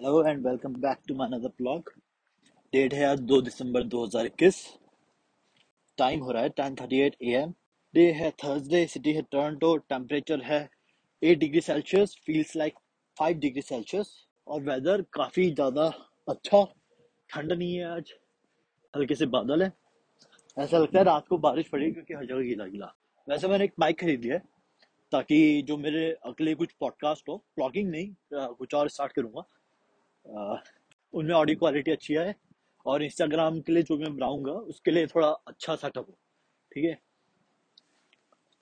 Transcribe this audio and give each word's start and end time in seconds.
Hello 0.00 0.22
and 0.24 0.46
welcome 0.46 0.72
back 0.80 0.98
to 1.08 1.14
my 1.14 1.26
another 1.26 1.48
blog 1.58 1.90
date 2.72 2.94
है 2.94 3.04
आज 3.04 3.20
2 3.28 3.40
दिसंबर 3.42 3.84
2021 3.84 4.56
time 5.98 6.20
हो 6.20 6.32
रहा 6.32 6.42
है 6.42 6.50
10:38 6.50 7.16
एएम 7.22 7.52
डे 7.94 8.04
है 8.12 8.30
थर्सडे 8.44 8.84
सिटी 8.86 9.12
है 9.12 9.22
टोरंटो 9.30 9.76
टेम्परेचर 9.88 10.42
है 10.42 10.60
8 11.22 11.38
degree 11.38 11.60
Celsius 11.60 12.16
feels 12.26 12.54
like 12.56 12.74
5 13.16 13.40
degree 13.40 13.62
Celsius 13.62 14.12
और 14.46 14.60
वेदर 14.62 15.04
काफ़ी 15.12 15.50
ज़्यादा 15.52 15.86
अच्छा 16.28 16.62
ठंड 17.30 17.52
नहीं 17.52 17.74
है 17.74 17.84
आज, 17.86 18.12
हल्के 18.94 19.14
से 19.14 19.26
बादल 19.28 19.62
है। 19.62 19.72
ऐसा 20.56 20.78
लगता 20.78 20.98
है 20.98 21.04
रात 21.04 21.28
को 21.28 21.38
बारिश 21.40 21.68
पड़ेगी 21.68 21.92
क्योंकि 21.92 22.14
हर 22.14 22.26
जगह 22.26 22.42
गीला 22.42 22.66
गीला। 22.66 22.94
वैसे 23.28 23.48
मैंने 23.48 23.64
एक 23.64 23.74
बाइक 23.80 24.00
खरीदी 24.00 24.28
है, 24.28 24.42
ताकि 25.12 25.62
जो 25.62 25.76
मेरे 25.78 26.10
अगले 26.26 26.54
कुछ 26.54 26.72
पॉडकास्ट 26.80 27.28
हो 27.28 27.42
ब्लॉगिंग 27.56 27.90
नहीं 27.90 28.14
कुछ 28.32 28.74
और 28.74 28.88
स्टार्ट 28.90 29.12
करूँगा। 29.12 29.48
उनमें 30.26 31.34
ऑडियो 31.34 31.58
क्वालिटी 31.58 31.90
अच्छी 31.90 32.14
है 32.14 32.34
और 32.86 33.02
इंस्टाग्राम 33.02 33.60
के 33.60 33.72
लिए 33.72 33.82
जो 33.82 33.98
मैं 33.98 34.14
बनाऊँगा 34.16 34.52
उसके 34.52 34.90
लिए 34.90 35.06
थोड़ा 35.06 35.28
अच्छा 35.28 35.76
सेटअप 35.76 36.08
हो 36.08 36.18
ठीक 36.72 36.84
है? 36.84 36.98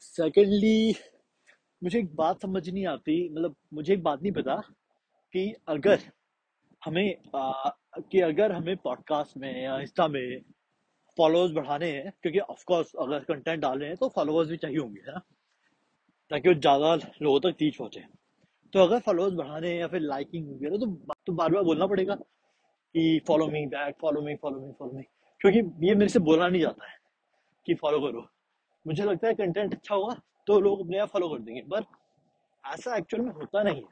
सेकेंडली 0.00 0.95
मुझे 1.82 1.98
एक 1.98 2.14
बात 2.14 2.42
समझ 2.42 2.69
नहीं 2.69 2.86
आती 2.86 3.28
मतलब 3.28 3.56
मुझे 3.74 3.92
एक 3.95 4.02
बात 4.02 4.22
नहीं 4.22 4.32
पता 4.32 4.56
कि 5.34 5.55
अगर 5.69 5.98
हमें 6.84 7.16
आ, 7.36 7.70
कि 8.10 8.20
अगर 8.20 8.52
हमें 8.52 8.77
पॉडकास्ट 8.77 9.36
में 9.36 9.62
या 9.62 9.78
इंस्टा 9.80 10.08
में 10.08 10.41
फॉलोअर्स 11.19 11.52
बढ़ाने 11.52 11.91
हैं 11.91 12.12
क्योंकि 12.22 12.38
ऑफ़ 12.38 12.64
कोर्स 12.64 12.92
अगर 13.00 13.24
कंटेंट 13.24 13.60
डाल 13.60 13.78
रहे 13.78 13.88
हैं 13.88 13.96
तो 13.96 14.08
फॉलोअर्स 14.08 14.48
भी 14.48 14.56
चाहिए 14.56 14.78
होंगे 14.78 15.00
है 15.00 15.12
ना? 15.12 15.20
ताकि 16.30 16.48
वो 16.48 16.55
ज़्यादा 16.55 16.94
लोगों 17.22 17.41
तक 17.41 17.56
रीच 17.62 17.77
पहुँचे। 17.77 18.05
तो 18.74 18.83
अगर 18.83 19.01
फॉलोअर्स 19.01 19.34
बढ़ाने 19.34 19.77
या 19.77 19.87
फिर 19.88 20.01
लाइकिंग 20.01 20.48
वगैरह 20.51 20.78
तो 20.78 20.87
तो 21.27 21.33
बार 21.33 21.52
बार 21.52 21.62
बोलना 21.62 21.87
पड़ेगा 21.87 22.14
कि 22.14 23.20
follow 23.28 23.47
me 23.47 23.64
back 23.66 23.97
follow 24.00 24.23
me 24.23 24.34
follow 24.34 24.60
me 24.60 24.73
follow 24.78 24.92
me 24.92 25.02
क्योंकि 25.41 25.86
ये 25.86 25.94
मेरे 25.94 26.08
से 26.08 26.19
बोलना 26.19 26.48
नहीं 26.48 26.61
जाता 26.62 26.91
है 26.91 26.97
कि 27.67 27.75
फॉलो 27.75 28.00
करो। 28.00 28.27
मुझे 28.86 29.05
लगता 29.05 29.28
है 29.28 29.34
कंटेंट 29.34 29.75
अच्छा 29.75 29.95
होगा 29.95 30.14
तो 30.47 30.58
लोग 30.61 30.80
अपने 30.80 30.98
आप 30.98 31.08
फॉलो 31.08 31.28
कर 31.28 31.39
देंगे। 31.39 31.61
पर 31.62 31.84
ऐसा 32.64 32.97
एक्चुअल 32.97 33.22
में 33.22 33.33
होता 33.33 33.62
नहीं 33.62 33.83
है। 33.83 33.89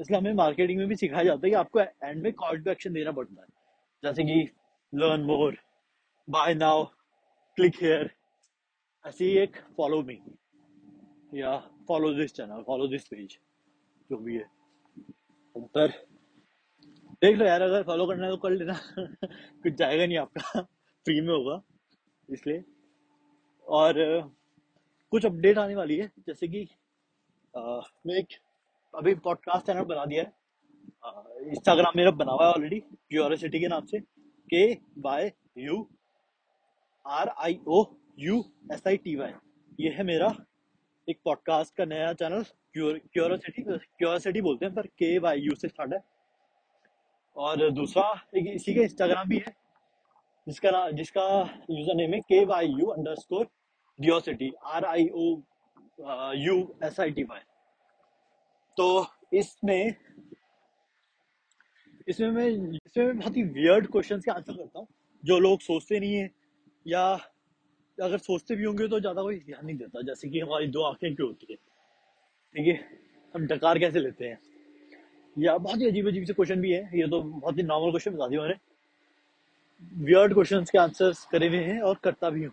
इसलिए 0.00 0.18
हमें 0.18 0.32
मार्केटिंग 0.34 0.78
में 0.78 0.88
भी 0.88 0.96
सिखाया 0.96 1.24
जाता 1.24 1.46
है 1.46 1.50
कि 1.50 1.56
आपको 1.56 1.80
एंड 1.80 2.22
में 2.22 2.32
कॉल 2.32 2.60
टू 2.60 2.70
एक्शन 2.70 2.92
देना 2.92 3.12
पड़ता 3.12 3.42
है। 3.42 3.48
जैसे 4.02 4.24
कि 4.24 4.40
learn 4.92 5.24
more 5.24 5.56
buy 6.28 6.54
now 6.54 6.84
click 7.56 7.82
here 7.82 8.10
ऐसी 9.04 9.36
एक 9.38 9.56
फॉलो 9.76 10.02
मी 10.02 10.20
या 11.34 11.56
follow 11.88 12.12
this 12.14 12.34
channel, 12.34 12.62
follow 12.62 12.86
this 12.88 13.08
page, 13.08 13.38
जो 14.10 14.16
भी 14.16 14.36
है। 14.36 14.46
पर 15.56 15.88
देख 17.22 17.36
लो 17.36 17.44
यार, 17.46 17.62
अगर 17.62 17.82
फॉलो 17.82 18.06
करना 18.06 18.24
है 18.24 18.30
तो 18.30 18.36
कर 18.36 18.50
लेना। 18.50 18.78
कुछ 19.62 19.72
जाएगा 19.72 20.06
नहीं 20.06 20.18
आपका, 20.18 20.62
फ्री 21.06 21.20
में 21.20 21.34
होगा, 21.34 21.62
इसलिए। 22.30 22.64
और, 23.66 23.94
कुछ 25.10 25.26
अपडेट 25.26 25.58
आने 25.58 25.74
वाली 25.74 25.96
है, 25.96 26.10
जैसे 26.26 26.48
कि 26.48 26.66
मैं 27.56 28.14
एक, 28.14 28.38
अभी 28.94 29.14
पॉडकास्ट 29.14 29.66
चैनल 29.66 29.84
बना 29.84 30.04
दिया 30.04 30.22
है। 30.22 30.32
इंस्टाग्राम 31.48 31.92
मेरा 31.96 32.10
बना 32.10 32.32
हुआ 32.32 32.46
है 32.46 32.52
ऑलरेडी 32.52 32.80
क्यूरियोसिटी 32.80 33.60
के 33.60 33.68
नाम 33.68 33.84
से। 33.86 34.00
K 34.50 34.64
Y 34.98 35.30
U 35.58 35.88
R 37.06 37.28
I 37.28 37.58
O 37.68 37.84
U 38.18 38.44
S 38.72 38.82
I 38.86 38.96
T 38.96 39.16
Y 39.16 39.32
ये 39.80 39.90
है 39.90 40.04
मेरा 40.04 40.28
एक 41.08 41.18
पॉडकास्ट 41.24 41.74
का 41.76 41.84
नया 41.84 42.12
चैनल 42.14 42.42
क्यूरोसिटी 42.74 43.62
क्यूरोसिटी 43.62 44.40
बोलते 44.40 44.64
हैं, 44.64 44.74
पर 44.74 44.86
के 44.88 45.18
वाई 45.18 45.40
यू 45.40 45.54
से 45.54 45.68
स्टार्ट 45.68 45.92
है। 45.92 46.02
और 47.36 47.70
दूसरा 47.72 48.04
एक 48.36 48.46
इसी 48.48 48.74
का 48.74 48.82
इंस्टाग्राम 48.82 49.28
भी 49.28 49.38
है, 49.38 49.54
जिसका 50.46 50.70
नाम 50.70 50.90
जिसका 50.96 51.26
यूज़र 51.70 51.94
नेम 51.94 52.14
है 52.14 52.20
K 52.22 52.44
Y 52.44 52.66
you 52.70 52.86
under 52.88 53.14
score 53.16 53.48
डिओसिटी 53.98 54.50
R 54.64 54.84
I 54.84 55.08
O 55.08 55.26
U 56.36 56.56
S 56.84 57.00
I 57.00 57.10
T 57.10 57.22
Y 57.24 57.40
तो 58.76 59.06
इसमें 59.32 59.94
इसमें 62.08 62.30
मैं, 62.30 62.48
इसमें 62.76 63.18
बहुत 63.18 63.36
ही 63.36 63.42
वियर्ड 63.44 63.86
क्वेश्चन 63.90 64.18
के 64.20 64.30
आंसर 64.30 64.52
करता 64.52 64.78
हूँ, 64.78 64.86
जो 65.22 65.38
लोग 65.38 65.60
सोचते 65.60 66.00
नहीं 66.00 66.14
है, 66.14 66.30
या 66.86 67.18
अगर 67.98 68.18
सोचते 68.18 68.54
भी 68.56 68.64
होंगे 68.64 68.88
तो 68.88 69.00
ज़्यादा 69.00 69.22
कोई 69.22 69.38
ध्यान 69.40 69.64
नहीं 69.66 69.76
देता, 69.76 70.00
जैसे 70.02 70.28
कि 70.28 70.40
हमारी 70.40 70.66
दो 70.68 70.82
आँखें 70.82 71.14
क्यों 71.14 71.28
होती 71.28 71.46
है? 71.50 71.56
ठीक 72.54 72.66
है? 72.66 72.80
हम 73.34 73.46
डकार 73.46 73.78
कैसे 73.78 74.00
लेते 74.00 74.26
हैं? 74.26 74.38
या 75.36 75.56
बहुत 75.58 75.80
ही 75.80 75.86
अजीब 75.86 76.08
अजीब 76.08 76.24
से 76.24 76.32
क्वेश्चन 76.32 76.60
भी 76.60 76.72
है। 76.72 76.98
ये 76.98 77.06
तो 77.08 77.20
बहुत 77.22 77.56
ही 77.58 77.62
नॉर्मल 77.62 77.90
क्वेश्चन 77.90 78.10
बता 78.10 78.28
दिया 78.28 78.42
मैंने 78.42 78.54
वियर्ड 80.04 80.34
क्वेश्चन 80.34 80.64
के 80.64 80.78
आंसर्स 80.78 81.24
करे 81.32 81.48
हुए 81.48 81.62
हैं 81.64 81.80
और 81.82 81.98
करता 82.04 82.30
भी 82.30 82.44
हूँ। 82.44 82.52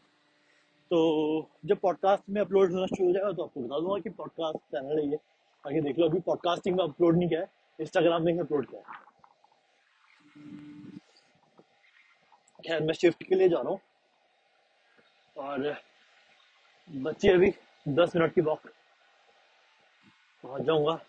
तो 0.91 1.49
जब 1.65 1.79
पॉडकास्ट 1.79 2.29
में 2.29 2.41
अपलोड 2.41 2.71
होना 2.71 2.85
शुरू 2.85 3.05
हो 3.07 3.13
जाएगा 3.13 3.31
तो 3.31 3.43
आपको 3.43 3.61
बता 3.61 3.79
दूँगा 3.79 3.99
कि 3.99 4.09
पॉडकास्ट 4.11 4.57
चैनल 4.71 4.99
है 4.99 5.07
ये। 5.11 5.19
आगे 5.63 5.81
देख 5.81 5.99
लो, 5.99 6.07
अभी 6.07 6.19
पॉडकास्टिंग 6.21 6.75
में 6.77 6.83
अपलोड 6.83 7.17
नहीं 7.17 7.29
किया 7.29 7.39
है 7.39 7.49
इंस्टाग्राम 7.79 8.23
में 8.23 8.33
ही 8.33 8.39
अपलोड 8.39 8.65
किया 8.67 8.81
है। 8.81 8.99
खैर, 12.59 12.81
मैं 12.81 12.93
शिफ्ट 12.93 13.23
के 13.23 13.35
लिए 13.35 13.49
जा 13.49 13.59
रहा 13.59 13.69
हूँ। 13.69 13.79
और 15.35 15.73
बच्ची 16.89 17.29
अभी 17.29 17.51
दस 17.85 18.15
मिनट 18.15 18.33
की 18.33 18.41
वॉक 18.41 18.59
पहुँच 20.43 20.61
जाऊँगा। 20.61 20.99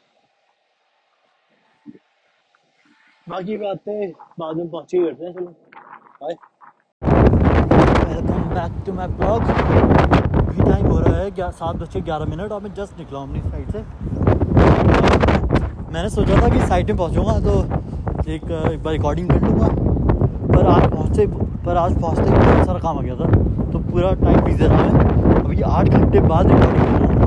बाकी 3.27 3.57
बातें 3.57 4.13
बाद 4.39 4.57
में 4.57 4.69
पहुँच 4.71 4.95
ही 4.95 5.01
करते 5.01 5.25
हैं, 5.25 5.33
चलो। 5.33 5.55
Bye 6.23 6.35
welcome 8.05 8.43
back 8.55 8.73
to 8.87 8.93
my 8.93 9.07
blog 9.09 9.43
अभी 9.43 10.63
टाइम 10.63 10.87
हो 10.87 10.99
रहा 10.99 11.17
है 11.19 11.31
क्या 11.31 11.51
सात 11.53 11.77
बज 11.77 11.97
ग्यारह 11.99 12.25
मिनट, 12.27 12.53
और 12.53 12.63
मैं 12.63 12.75
जस्ट 12.75 12.99
निकला 12.99 13.19
हूँ 13.19 13.29
अपनी 13.29 13.41
साइड 13.51 13.71
से। 13.71 13.79
मैंने 15.93 16.09
सोचा 16.11 16.41
था 16.43 16.49
कि 16.49 16.67
साइड 16.69 16.91
में 16.91 16.97
पहुँचूँगा 16.99 17.39
तो 17.41 17.55
एक 18.33 18.43
एक 18.73 18.83
बार 18.83 18.93
रिकॉर्डिंग 18.93 19.31
कर 19.31 19.41
लूँगा। 19.41 19.82
पर 20.53 20.67
आज 20.67 20.91
पहुँचे, 20.91 21.27
पर 21.65 21.77
आज 21.77 22.01
पहुँचते 22.01 22.31
बहुत 22.31 22.67
सारा 22.67 22.79
काम 22.79 22.99
आ 22.99 23.03
गया 23.03 23.15
था। 23.15 23.27
तो 23.73 23.79
पूरा 23.79 24.13
टाइम 24.15 24.41
बिज़ी 24.41 24.67
रहा 24.67 24.83
है। 24.83 24.91
अभी 25.35 25.61
आठ 25.63 25.89
घंटे 25.89 26.21
बाद 26.21 26.47
रिकॉर्डिंग 26.47 26.87
कर 26.87 26.99
रहा 26.99 27.07
हूँ। 27.07 27.21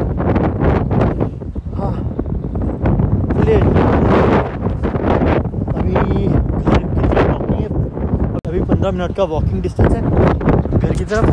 हाँ। 1.76 1.94
चलिए। 3.34 3.60
अभी 5.74 5.94
घर 5.94 6.84
की 6.84 7.08
तरफ़ 7.08 7.32
वॉकिंग 7.32 7.60
है। 7.60 7.68
अभी 8.48 8.60
पंद्रह 8.62 8.92
मिनट 8.92 9.16
का 9.16 9.24
वॉकिंग 9.24 9.62
डिस्टेंस 9.62 9.92
है। 9.94 10.02
घर 10.80 10.92
की 10.92 11.06
तरफ़। 11.06 11.30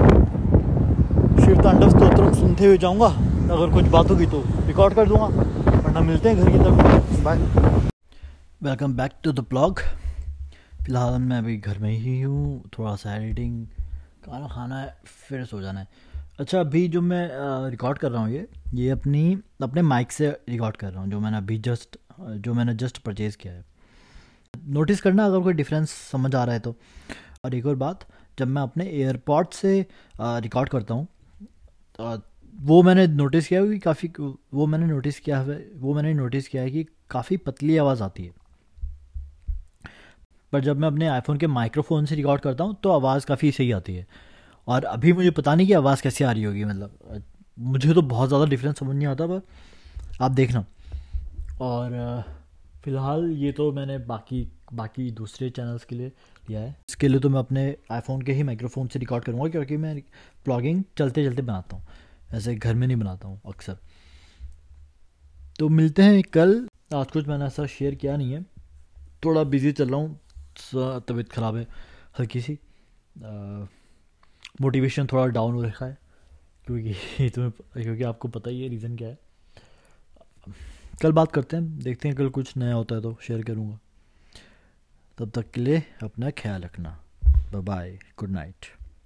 शिव 1.44 1.62
तांडव 1.62 1.88
स्त्रोत्र 1.88 2.34
सुनते 2.34 2.66
हुए 2.66 2.78
जाऊँगा। 2.78 3.06
अगर 3.54 3.70
कुछ 3.70 3.84
बात 3.84 4.10
होगी 4.10 4.26
तो 4.26 4.42
रिकॉर्ड 4.66 4.94
कर 4.94 5.08
दूँगा। 5.08 5.24
वरना 5.24 6.00
मिलते 6.00 6.28
हैं 6.28 6.38
घर 6.38 6.50
की 6.50 6.58
तरफ़। 6.58 7.24
Bye 7.24 7.38
welcome 8.62 8.92
back 8.92 9.12
to 9.24 9.32
the 9.32 9.40
blog 9.40 9.78
फ़िलहाल 10.84 11.18
मैं 11.20 11.36
अभी 11.38 11.56
घर 11.56 11.78
में 11.78 11.90
ही 11.90 12.20
हूँ, 12.20 12.70
थोड़ा 12.76 12.94
सा 12.96 13.14
एडिटिंग 13.16 13.66
खाना 14.24 14.48
खाना 14.48 14.78
है, 14.80 14.94
फिर 15.04 15.44
सो 15.46 15.60
जाना 15.62 15.80
है। 15.80 15.88
अच्छा 16.40 16.60
अभी 16.60 16.86
जो 16.88 17.00
मैं 17.02 17.28
रिकॉर्ड 17.70 17.98
कर 17.98 18.10
रहा 18.10 18.22
हूँ 18.22 18.30
ये 18.30 18.46
ये 18.74 18.88
अपनी, 18.90 19.38
अपने 19.62 19.82
माइक 19.82 20.12
से 20.12 20.30
रिकॉर्ड 20.48 20.76
कर 20.76 20.90
रहा 20.92 21.02
हूँ, 21.02 21.10
जो 21.10 21.20
मैंने 21.20 21.36
अभी 21.36 21.58
जस्ट 21.58 21.98
जो 22.20 22.54
मैंने 22.54 22.74
जस्ट 22.74 22.98
परचेज़ 22.98 23.36
किया 23.36 23.52
है। 23.52 23.64
नोटिस 24.54 25.00
करना, 25.00 25.26
अगर 25.26 25.40
कोई 25.40 25.52
डिफरेंस 25.52 25.90
समझ 26.10 26.34
आ 26.34 26.44
रहा 26.44 26.54
है 26.54 26.60
तो। 26.60 26.74
और 27.44 27.54
एक 27.54 27.66
और 27.66 27.74
बात, 27.76 28.06
जब 28.38 28.48
मैं 28.48 28.62
अपने 28.62 28.86
एयरपॉड 28.86 29.50
से 29.52 29.86
रिकॉर्ड 30.20 30.68
करता 30.68 30.94
हूँ 30.94 31.06
तो 31.98 32.20
वो 32.54 32.82
मैंने 32.82 33.06
नोटिस 33.06 33.48
किया 33.48 33.64
कि 33.66 33.78
काफ़ी, 33.78 34.12
वो 34.54 34.66
मैंने 34.66 34.86
नोटिस 34.86 35.20
किया 35.20 35.40
है, 35.40 35.64
वो 35.76 35.94
मैंने 35.94 36.14
नोटिस 36.14 36.48
किया 36.48 36.62
है 36.62 36.70
कि 36.70 36.86
काफ़ी 37.10 37.36
पतली 37.38 37.76
आवाज़ 37.76 38.02
आती 38.02 38.24
है। 38.24 38.40
पर 40.52 40.60
जब 40.60 40.78
मैं 40.78 40.88
अपने 40.88 41.06
आईफोन 41.08 41.38
के 41.38 41.46
माइक्रोफोन 41.48 42.06
से 42.06 42.14
रिकॉर्ड 42.14 42.42
करता 42.42 42.64
हूँ 42.64 42.76
तो 42.82 42.90
आवाज़ 42.90 43.26
काफ़ी 43.26 43.50
सही 43.52 43.70
आती 43.72 43.94
है। 43.94 44.06
और 44.68 44.84
अभी 44.86 45.12
मुझे 45.12 45.30
पता 45.32 45.54
नहीं 45.54 45.66
कि 45.66 45.72
आवाज़ 45.74 46.02
कैसे 46.02 46.24
आ 46.24 46.32
रही 46.32 46.42
होगी 46.44 46.64
मतलब 46.64 47.22
मुझे 47.58 47.94
तो 47.94 48.02
बहुत 48.04 48.28
ज़्यादा 48.28 48.46
डिफरेंस 48.46 48.78
समझ 48.78 48.94
नहीं 48.96 49.06
आता 49.06 49.26
पर 49.26 49.42
आप 50.20 50.30
देखना। 50.32 50.64
और, 51.60 52.22
फ़िलहाल 52.84 53.30
ये 53.32 53.50
तो 53.52 53.70
मैंने 53.72 53.98
बाकी 54.00 54.46
बाकी 54.72 55.10
दूसरे 55.12 55.48
चैनल्स 55.50 55.84
के 55.84 55.96
लिए 55.96 56.12
लिया 56.48 56.60
है। 56.60 56.76
इसके 56.88 57.08
लिए 57.08 57.20
तो 57.20 57.28
मैं 57.30 57.38
अपने 57.38 57.64
आईफोन 57.92 58.22
के 58.22 58.32
ही 58.32 58.42
माइक्रोफोन 58.42 58.86
से 58.86 58.98
रिकॉर्ड 58.98 59.24
करूँगा, 59.24 59.48
क्योंकि 59.48 59.76
मैं 59.76 59.96
ब्लॉगिंग 60.44 60.82
चलते 60.98 61.24
चलते 61.24 61.42
बनाता 61.42 61.76
हूँ। 61.76 61.84
ऐसे 62.34 62.54
घर 62.54 62.74
में 62.74 62.86
नहीं 62.86 62.96
बनाता 62.96 63.28
हूँ, 63.28 63.40
अक्सर। 63.46 63.76
तो 65.58 65.68
मिलते 65.70 66.02
हैं 66.02 66.22
कल। 66.32 66.66
आज 66.94 67.10
कुछ 67.10 67.28
मैंने 67.28 67.44
ऐसा 67.46 67.66
शेयर 67.68 67.94
किया 67.94 68.16
नहीं 68.16 68.32
है। 68.32 68.42
थोड़ा 69.24 69.42
बिज़ी 69.44 69.72
चल 69.72 69.88
रहा 69.88 70.00
हूँ 70.00 70.18
तबीयत 70.58 71.32
ख़राब 71.32 71.56
है, 71.56 71.66
हल्की 72.18 72.40
सी। 72.40 72.58
मोटिवेशन 74.60 75.06
थोड़ा 75.06 75.26
डाउन 75.26 75.54
हो 75.54 75.62
रखा 75.62 75.86
है, 75.86 75.98
क्योंकि 76.66 77.30
तुम्हें 77.34 77.52
क्योंकि 77.82 78.02
आपको 78.02 78.28
पता 78.28 78.50
ही 78.50 78.62
है 78.62 78.68
रीज़न 78.68 78.96
क्या 78.96 79.08
है। 79.08 79.18
कल 81.02 81.12
बात 81.12 81.32
करते 81.32 81.56
हैं, 81.56 81.78
देखते 81.78 82.08
हैं 82.08 82.16
कल 82.16 82.28
कुछ 82.28 82.56
नया 82.56 82.74
होता 82.74 82.94
है 82.94 83.02
तो 83.02 83.16
शेयर 83.22 83.42
करूँगा। 83.42 83.78
तब 85.18 85.30
तक 85.30 85.50
के 85.50 85.60
लिए 85.60 85.82
अपना 86.02 86.30
ख्याल 86.30 86.62
रखना। 86.62 86.98
Bye 87.54 87.98
good 88.18 88.30
night 88.30 88.66